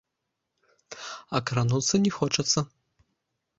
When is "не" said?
2.07-2.11